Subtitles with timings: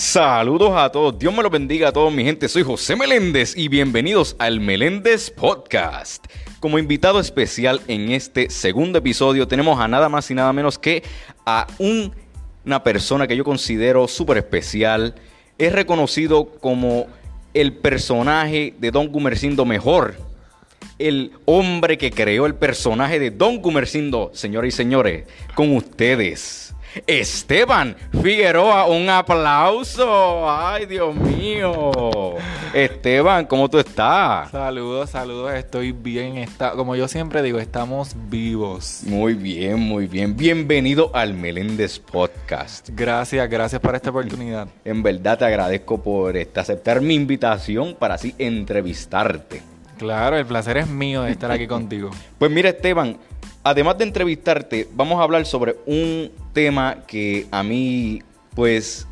[0.00, 3.68] Saludos a todos, Dios me lo bendiga a todos mi gente, soy José Meléndez y
[3.68, 6.24] bienvenidos al Meléndez Podcast.
[6.58, 11.02] Como invitado especial en este segundo episodio tenemos a nada más y nada menos que
[11.44, 12.14] a un-
[12.64, 15.16] una persona que yo considero súper especial.
[15.58, 17.06] Es reconocido como
[17.52, 20.14] el personaje de Don Gumercindo mejor.
[20.98, 26.74] El hombre que creó el personaje de Don Gumercindo, señoras y señores, con ustedes.
[27.06, 30.50] Esteban Figueroa, un aplauso.
[30.50, 32.34] Ay, Dios mío.
[32.74, 34.50] Esteban, ¿cómo tú estás?
[34.50, 36.38] Saludos, saludos, estoy bien.
[36.38, 39.02] Está, como yo siempre digo, estamos vivos.
[39.06, 40.36] Muy bien, muy bien.
[40.36, 42.88] Bienvenido al Meléndez Podcast.
[42.92, 44.68] Gracias, gracias por esta oportunidad.
[44.84, 49.62] En verdad te agradezco por este, aceptar mi invitación para así entrevistarte.
[49.98, 52.10] Claro, el placer es mío de estar aquí contigo.
[52.38, 53.18] Pues mira, Esteban,
[53.62, 58.22] además de entrevistarte, vamos a hablar sobre un tema que a mí,
[58.54, 59.06] pues,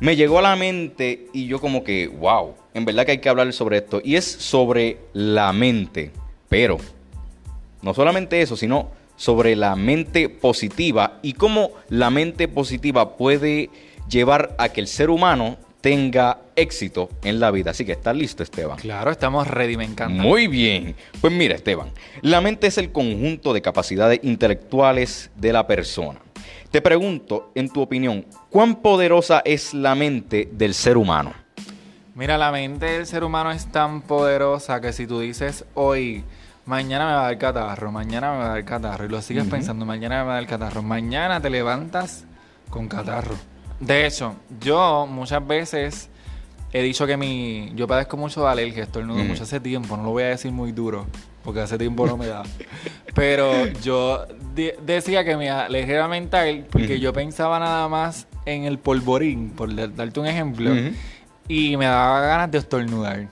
[0.00, 3.28] me llegó a la mente y yo como que, wow, en verdad que hay que
[3.28, 4.00] hablar sobre esto.
[4.02, 6.10] Y es sobre la mente.
[6.48, 6.78] Pero,
[7.82, 13.70] no solamente eso, sino sobre la mente positiva y cómo la mente positiva puede
[14.08, 17.72] llevar a que el ser humano tenga éxito en la vida.
[17.72, 18.78] Así que, ¿estás listo, Esteban?
[18.78, 20.22] Claro, estamos ready, me encanta.
[20.22, 20.94] Muy bien.
[21.20, 21.90] Pues mira, Esteban,
[22.22, 26.20] la mente es el conjunto de capacidades intelectuales de la persona.
[26.70, 31.34] Te pregunto, en tu opinión, ¿cuán poderosa es la mente del ser humano?
[32.14, 36.24] Mira, la mente del ser humano es tan poderosa que si tú dices hoy,
[36.64, 39.46] mañana me va a dar catarro, mañana me va a dar catarro, y lo sigues
[39.46, 42.24] pensando, mañana me va a dar catarro, mañana te levantas
[42.70, 43.51] con catarro.
[43.84, 46.08] De hecho, yo muchas veces
[46.72, 47.72] he dicho que mi.
[47.74, 49.28] Yo padezco mucho de alergia, estornudo Ujú.
[49.28, 51.06] mucho hace tiempo, no lo voy a decir muy duro,
[51.44, 52.44] porque hace tiempo no me da.
[53.14, 54.24] Pero yo
[54.54, 59.50] de- decía que mi alergia era mental, porque yo pensaba nada más en el polvorín,
[59.50, 60.72] por da- darte un ejemplo,
[61.48, 63.28] y me daba ganas de estornudar.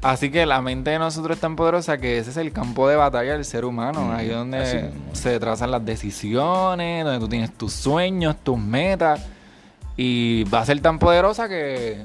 [0.00, 2.94] Así que la mente de nosotros es tan poderosa que ese es el campo de
[2.94, 4.02] batalla del ser humano.
[4.02, 9.26] Ujú, Ahí es donde se trazan las decisiones, donde tú tienes tus sueños, tus metas.
[9.96, 12.04] Y va a ser tan poderosa que,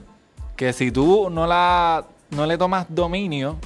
[0.55, 3.57] que si tú no la no le tomas dominio,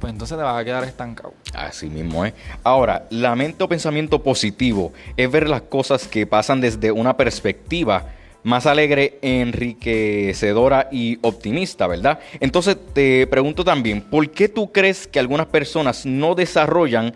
[0.00, 1.32] pues entonces te vas a quedar estancado.
[1.54, 2.34] Así mismo es.
[2.64, 8.06] Ahora, la mente o pensamiento positivo es ver las cosas que pasan desde una perspectiva
[8.42, 12.18] más alegre, enriquecedora y optimista, ¿verdad?
[12.40, 17.14] Entonces te pregunto también, ¿por qué tú crees que algunas personas no desarrollan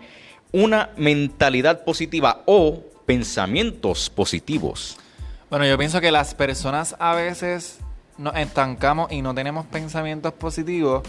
[0.51, 4.97] una mentalidad positiva o pensamientos positivos?
[5.53, 7.77] Bueno, yo pienso que las personas a veces
[8.17, 11.03] nos estancamos y no tenemos pensamientos positivos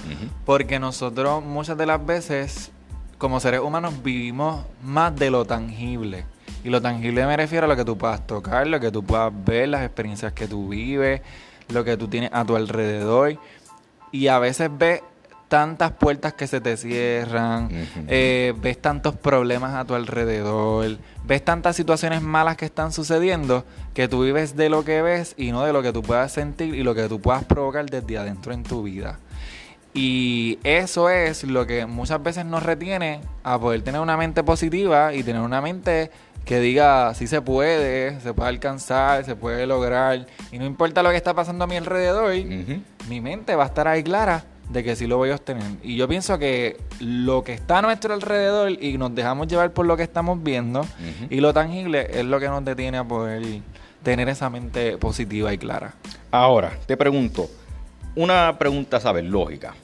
[0.44, 2.70] porque nosotros muchas de las veces
[3.16, 6.26] como seres humanos vivimos más de lo tangible.
[6.62, 9.32] Y lo tangible me refiero a lo que tú puedas tocar, lo que tú puedas
[9.46, 11.22] ver, las experiencias que tú vives,
[11.70, 13.38] lo que tú tienes a tu alrededor.
[14.12, 15.00] Y a veces ves
[15.48, 17.68] tantas puertas que se te cierran,
[18.08, 24.08] eh, ves tantos problemas a tu alrededor, ves tantas situaciones malas que están sucediendo que
[24.08, 26.82] tú vives de lo que ves y no de lo que tú puedas sentir y
[26.82, 29.18] lo que tú puedas provocar desde adentro en tu vida.
[29.92, 35.14] Y eso es lo que muchas veces nos retiene a poder tener una mente positiva
[35.14, 36.10] y tener una mente
[36.44, 40.26] que diga si se puede, se puede alcanzar, se puede lograr.
[40.50, 42.34] Y no importa lo que está pasando a mi alrededor,
[43.08, 45.64] mi mente va a estar ahí clara de que sí lo voy a obtener.
[45.82, 49.86] Y yo pienso que lo que está a nuestro alrededor y nos dejamos llevar por
[49.86, 50.86] lo que estamos viendo
[51.30, 53.42] y lo tangible es lo que nos detiene a poder
[54.02, 55.94] tener esa mente positiva y clara.
[56.30, 57.48] Ahora, te pregunto,
[58.14, 59.24] una pregunta, ¿sabes?
[59.24, 59.74] Lógica.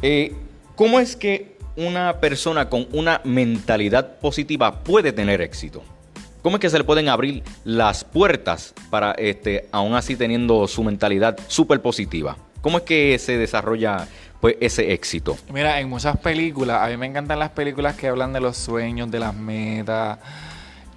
[0.00, 0.34] Eh,
[0.76, 5.82] ¿Cómo es que una persona con una mentalidad positiva puede tener éxito?
[6.42, 10.82] ¿Cómo es que se le pueden abrir las puertas para, este, aún así teniendo su
[10.82, 12.36] mentalidad súper positiva?
[12.60, 14.08] ¿Cómo es que se desarrolla
[14.42, 15.38] pues, ese éxito?
[15.52, 19.08] Mira, en muchas películas, a mí me encantan las películas que hablan de los sueños,
[19.08, 20.18] de las metas.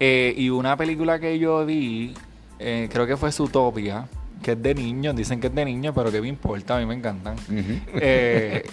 [0.00, 2.12] Eh, y una película que yo vi,
[2.58, 4.08] eh, creo que fue Zootopia,
[4.42, 6.86] que es de niños, dicen que es de niños, pero que me importa, a mí
[6.86, 7.36] me encantan.
[7.94, 8.66] Eh,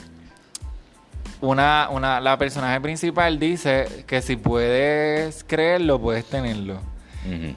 [1.39, 6.81] una, una, la personaje principal dice que si puedes creerlo, puedes tenerlo.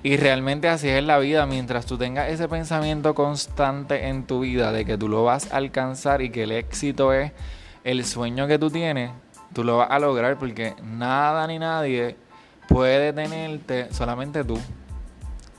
[0.03, 1.47] Y realmente así es la vida.
[1.47, 5.57] Mientras tú tengas ese pensamiento constante en tu vida de que tú lo vas a
[5.57, 7.33] alcanzar y que el éxito es
[7.85, 9.11] el sueño que tú tienes,
[9.53, 12.17] tú lo vas a lograr porque nada ni nadie
[12.69, 14.59] puede tenerte, solamente tú.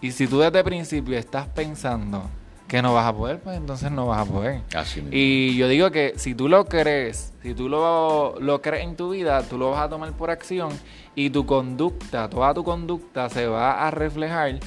[0.02, 2.30] Y si tú desde el principio estás pensando
[2.68, 4.62] que no vas a poder, pues entonces no vas a poder.
[4.76, 5.12] Así mismo.
[5.14, 9.12] Y yo digo que si tú lo crees, si tú lo, lo crees en tu
[9.12, 10.70] vida, tú lo vas a tomar por acción
[11.16, 14.60] y tu conducta, toda tu conducta se va a reflejar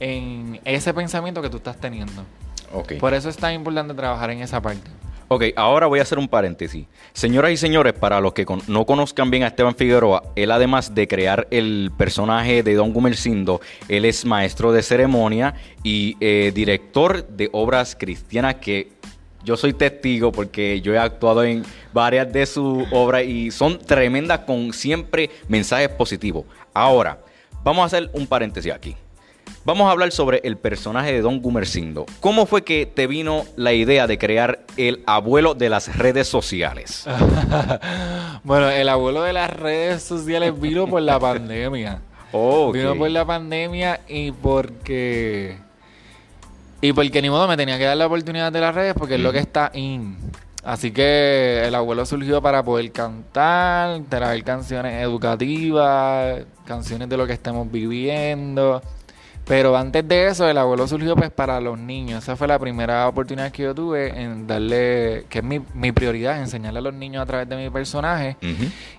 [0.00, 2.24] en ese pensamiento que tú estás teniendo.
[2.72, 2.94] Ok.
[2.98, 4.90] Por eso es tan importante trabajar en esa parte.
[5.34, 6.84] Ok, ahora voy a hacer un paréntesis.
[7.14, 11.08] Señoras y señores, para los que no conozcan bien a Esteban Figueroa, él además de
[11.08, 17.48] crear el personaje de Don Gumercindo, él es maestro de ceremonia y eh, director de
[17.52, 18.92] obras cristianas que
[19.42, 21.64] yo soy testigo porque yo he actuado en
[21.94, 26.44] varias de sus obras y son tremendas con siempre mensajes positivos.
[26.74, 27.18] Ahora,
[27.64, 28.94] vamos a hacer un paréntesis aquí.
[29.64, 32.04] Vamos a hablar sobre el personaje de Don Gumercindo.
[32.18, 37.06] ¿Cómo fue que te vino la idea de crear el abuelo de las redes sociales?
[38.42, 42.00] bueno, el abuelo de las redes sociales vino por la pandemia.
[42.32, 42.74] Oh, ok.
[42.74, 45.58] Vino por la pandemia y porque.
[46.80, 49.20] Y porque ni modo me tenía que dar la oportunidad de las redes porque es
[49.20, 50.16] lo que está in.
[50.64, 57.32] Así que el abuelo surgió para poder cantar, traer canciones educativas, canciones de lo que
[57.32, 58.82] estamos viviendo.
[59.44, 62.22] Pero antes de eso, el abuelo surgió pues para los niños.
[62.22, 66.38] Esa fue la primera oportunidad que yo tuve en darle, que es mi, mi prioridad,
[66.40, 68.36] enseñarle a los niños a través de mi personaje.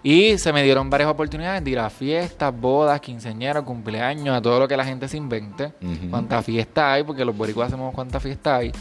[0.04, 4.60] Y se me dieron varias oportunidades de ir a fiestas, bodas, quinceañeros, cumpleaños, a todo
[4.60, 5.72] lo que la gente se invente.
[5.82, 6.10] Ujú.
[6.10, 8.72] Cuántas fiestas hay, porque los boricuas hacemos cuántas fiestas hay.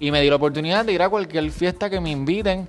[0.00, 2.68] Y me di la oportunidad de ir a cualquier fiesta que me inviten,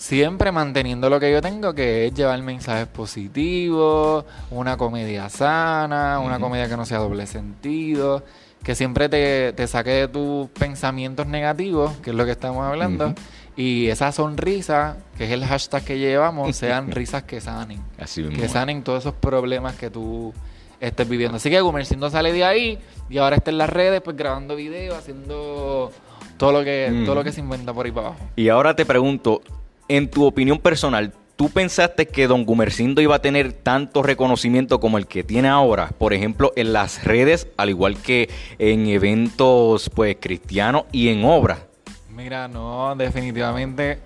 [0.00, 6.40] siempre manteniendo lo que yo tengo, que es llevar mensajes positivos, una comedia sana, una
[6.40, 8.24] comedia que no sea doble sentido,
[8.62, 13.12] que siempre te, te saque de tus pensamientos negativos, que es lo que estamos hablando.
[13.56, 17.82] Y esa sonrisa, que es el hashtag que llevamos, sean risas que sanen.
[17.98, 18.40] Así mismo.
[18.40, 20.32] Que sanen todos esos problemas que tú
[20.80, 21.36] estés viviendo.
[21.36, 22.78] Así que Gumercindo sale de ahí
[23.10, 25.92] y ahora está en las redes, pues grabando videos, haciendo
[26.38, 27.04] todo lo que, Mm.
[27.04, 28.24] todo lo que se inventa por ahí para abajo.
[28.34, 29.42] Y ahora te pregunto,
[29.90, 34.98] en tu opinión personal, ¿tú pensaste que Don Gumercindo iba a tener tanto reconocimiento como
[34.98, 35.90] el que tiene ahora?
[35.98, 41.58] Por ejemplo, en las redes, al igual que en eventos pues cristianos y en obras.
[42.08, 43.98] Mira, no, definitivamente.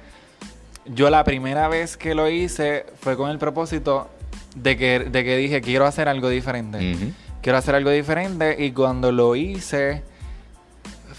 [0.87, 4.09] Yo la primera vez que lo hice fue con el propósito
[4.57, 6.97] de que, de que dije, quiero hacer algo diferente.
[7.43, 10.03] Quiero hacer algo diferente y cuando lo hice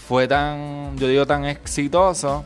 [0.08, 2.44] fue tan, yo digo, tan exitoso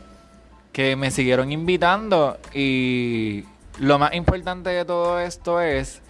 [0.71, 3.45] que me siguieron invitando y
[3.79, 6.01] lo más importante de todo esto es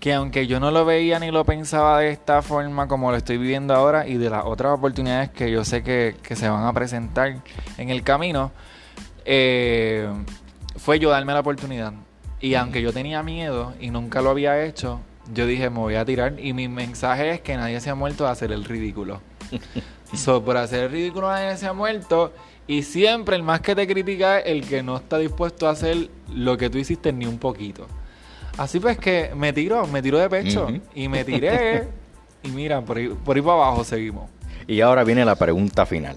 [0.00, 3.36] que aunque yo no lo veía ni lo pensaba de esta forma como lo estoy
[3.36, 6.72] viviendo ahora y de las otras oportunidades que yo sé que, que se van a
[6.72, 7.42] presentar
[7.76, 8.50] en el camino,
[9.24, 10.08] eh,
[10.76, 11.92] fue yo darme la oportunidad.
[12.40, 15.00] Y aunque yo tenía miedo y nunca lo había hecho,
[15.34, 16.40] yo dije, me voy a tirar.
[16.40, 19.20] Y mi mensaje es que nadie se ha muerto de hacer el ridículo.
[20.14, 22.32] so, por hacer ridículo nadie se ha muerto.
[22.66, 26.08] Y siempre el más que te critica es el que no está dispuesto a hacer
[26.32, 27.86] lo que tú hiciste ni un poquito.
[28.56, 30.68] Así pues que me tiró, me tiró de pecho.
[30.94, 31.88] Y me tiré.
[32.42, 34.30] y mira, por ahí, por ahí para abajo seguimos.
[34.66, 36.16] Y ahora viene la pregunta final.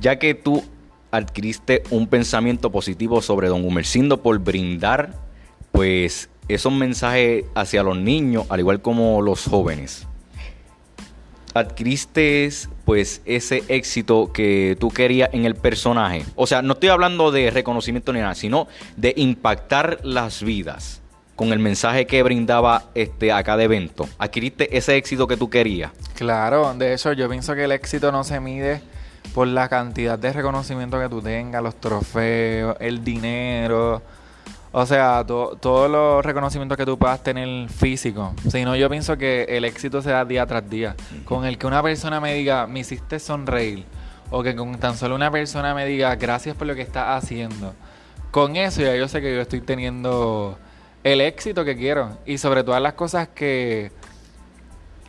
[0.00, 0.62] Ya que tú
[1.10, 5.14] adquiriste un pensamiento positivo sobre Don Gumercindo por brindar,
[5.72, 10.07] pues, esos mensajes hacia los niños, al igual como los jóvenes.
[11.54, 12.48] Adquiriste,
[12.84, 16.24] pues, ese éxito que tú querías en el personaje.
[16.36, 21.00] O sea, no estoy hablando de reconocimiento ni nada, sino de impactar las vidas
[21.38, 24.08] con el mensaje que brindaba este a cada evento.
[24.18, 25.92] Adquiriste ese éxito que tú querías.
[26.16, 28.82] Claro, de hecho yo pienso que el éxito no se mide
[29.34, 34.02] por la cantidad de reconocimiento que tú tengas, los trofeos, el dinero,
[34.72, 38.34] o sea, to- todos los reconocimientos que tú puedas tener físico.
[38.48, 40.94] Sino yo pienso que el éxito se da día tras día.
[41.24, 43.84] Con el que una persona me diga, me hiciste sonreír,
[44.30, 47.74] o que con tan solo una persona me diga, gracias por lo que estás haciendo.
[48.30, 50.58] Con eso ya yo sé que yo estoy teniendo
[51.02, 52.18] el éxito que quiero.
[52.26, 53.90] Y sobre todas las cosas que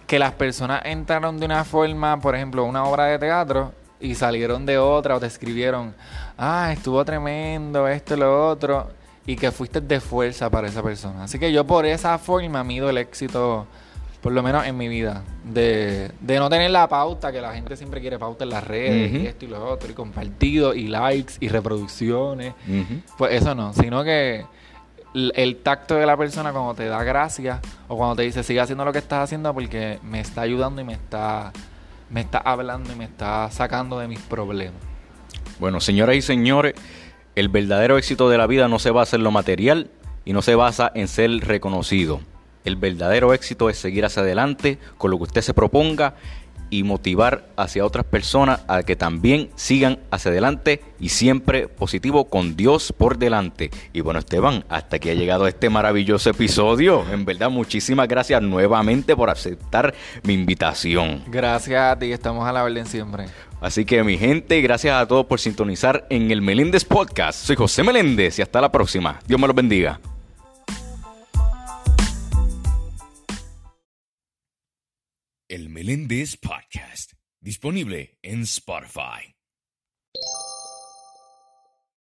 [0.08, 4.66] que las personas entraron de una forma, por ejemplo, una obra de teatro y salieron
[4.66, 5.94] de otra o te escribieron,
[6.36, 8.90] ah, estuvo tremendo, esto y lo otro,
[9.26, 11.24] y que fuiste de fuerza para esa persona.
[11.24, 13.68] Así que yo por esa forma mido el éxito,
[14.22, 17.76] por lo menos en mi vida, de, de no tener la pauta, que la gente
[17.78, 21.34] siempre quiere pauta en las redes, y esto y lo otro, y compartido, y likes,
[21.40, 22.54] y reproducciones.
[23.18, 24.46] Pues eso no, sino que
[25.14, 28.60] el, el tacto de la persona cuando te da gracias o cuando te dice sigue
[28.60, 31.52] haciendo lo que estás haciendo porque me está ayudando y me está
[32.10, 34.82] me está hablando y me está sacando de mis problemas.
[35.60, 36.74] Bueno, señoras y señores,
[37.40, 39.90] el verdadero éxito de la vida no se basa en lo material
[40.26, 42.20] y no se basa en ser reconocido.
[42.66, 46.16] El verdadero éxito es seguir hacia adelante con lo que usted se proponga
[46.70, 52.56] y motivar hacia otras personas a que también sigan hacia adelante y siempre positivo con
[52.56, 53.72] Dios por delante.
[53.94, 57.06] Y bueno, Esteban, hasta que ha llegado este maravilloso episodio.
[57.12, 61.24] En verdad, muchísimas gracias nuevamente por aceptar mi invitación.
[61.28, 63.26] Gracias a ti, estamos a la orden siempre.
[63.62, 67.46] Así que mi gente, gracias a todos por sintonizar en el Meléndez Podcast.
[67.46, 69.20] Soy José Meléndez y hasta la próxima.
[69.28, 70.00] Dios me los bendiga.
[75.90, 79.39] Meléndez Podcast, disponible en Spotify.